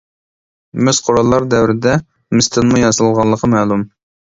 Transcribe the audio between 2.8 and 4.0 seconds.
ياسالغانلىقى مەلۇم.